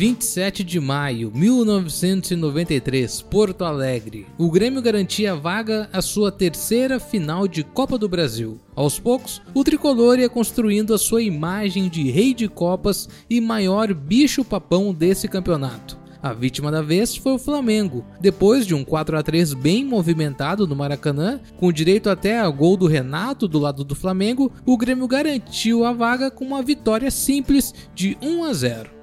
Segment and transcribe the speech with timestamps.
[0.00, 4.26] 27 de maio 1993, Porto Alegre.
[4.38, 8.58] O Grêmio garantia vaga à sua terceira final de Copa do Brasil.
[8.74, 13.92] Aos poucos, o tricolor ia construindo a sua imagem de rei de copas e maior
[13.92, 15.98] bicho-papão desse campeonato.
[16.22, 18.02] A vítima da vez foi o Flamengo.
[18.22, 22.74] Depois de um 4 a 3 bem movimentado no Maracanã, com direito até a gol
[22.74, 27.74] do Renato do lado do Flamengo, o Grêmio garantiu a vaga com uma vitória simples
[27.94, 28.99] de 1 a 0.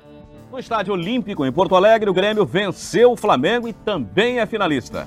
[0.49, 5.05] No Estádio Olímpico, em Porto Alegre, o Grêmio venceu o Flamengo e também é finalista.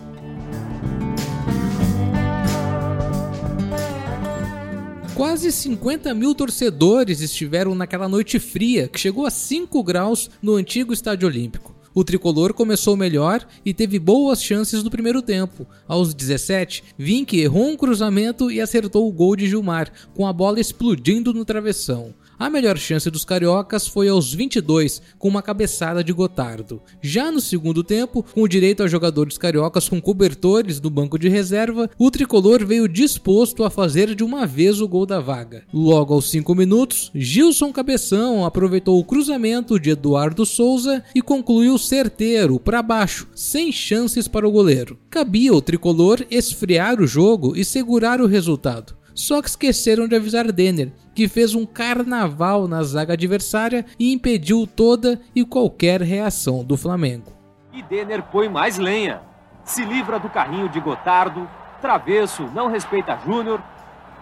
[5.15, 10.93] Quase 50 mil torcedores estiveram naquela noite fria que chegou a 5 graus no antigo
[10.93, 11.75] Estádio Olímpico.
[11.95, 15.66] O tricolor começou melhor e teve boas chances no primeiro tempo.
[15.88, 20.61] Aos 17, Vink errou um cruzamento e acertou o gol de Gilmar, com a bola
[20.61, 22.15] explodindo no travessão.
[22.41, 26.80] A melhor chance dos cariocas foi aos 22, com uma cabeçada de Gotardo.
[27.02, 31.29] Já no segundo tempo, com o direito a jogadores cariocas com cobertores do banco de
[31.29, 35.65] reserva, o tricolor veio disposto a fazer de uma vez o gol da vaga.
[35.71, 42.59] Logo aos 5 minutos, Gilson Cabeção aproveitou o cruzamento de Eduardo Souza e concluiu certeiro
[42.59, 44.99] para baixo, sem chances para o goleiro.
[45.11, 48.99] Cabia ao tricolor esfriar o jogo e segurar o resultado.
[49.15, 54.67] Só que esqueceram de avisar Denner, que fez um carnaval na zaga adversária e impediu
[54.67, 57.33] toda e qualquer reação do Flamengo.
[57.73, 59.21] E Denner põe mais lenha.
[59.65, 61.49] Se livra do carrinho de Gotardo,
[61.80, 63.63] travesso, não respeita Júnior,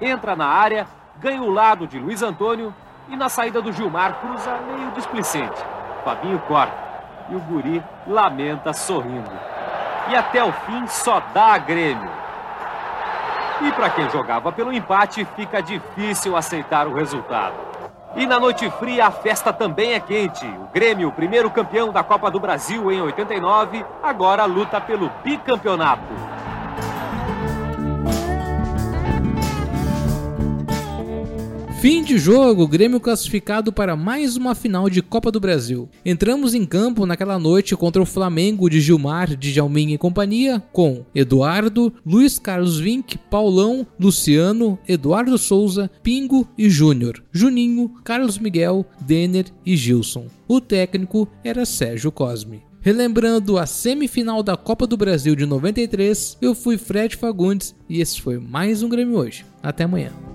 [0.01, 0.87] entra na área,
[1.21, 2.75] ganha o lado de Luiz Antônio
[3.09, 5.61] e na saída do Gilmar cruza meio displicente.
[6.05, 6.89] Fabinho corta
[7.31, 9.31] e o guri lamenta sorrindo.
[10.11, 12.11] E até o fim só dá a Grêmio.
[13.61, 17.55] E para quem jogava pelo empate, fica difícil aceitar o resultado.
[18.15, 20.47] E na noite fria, a festa também é quente.
[20.47, 26.28] O Grêmio, primeiro campeão da Copa do Brasil em 89, agora luta pelo bicampeonato.
[31.81, 35.89] Fim de jogo, Grêmio classificado para mais uma final de Copa do Brasil.
[36.05, 41.05] Entramos em campo naquela noite contra o Flamengo de Gilmar, de Jalmin e companhia, com
[41.15, 49.47] Eduardo, Luiz Carlos Vinck, Paulão, Luciano, Eduardo Souza, Pingo e Júnior, Juninho, Carlos Miguel, Denner
[49.65, 50.27] e Gilson.
[50.49, 52.61] O técnico era Sérgio Cosme.
[52.81, 58.21] Relembrando a semifinal da Copa do Brasil de 93, eu fui Fred Fagundes e esse
[58.21, 59.47] foi mais um Grêmio hoje.
[59.63, 60.28] Até amanhã.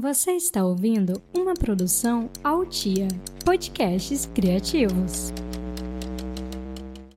[0.00, 3.06] Você está ouvindo uma produção Altia
[3.44, 5.30] Podcasts Criativos.